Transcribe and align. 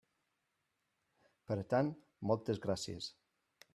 Per 1.51 1.57
tant, 1.75 1.93
moltes 2.33 2.63
gràcies. 2.65 3.11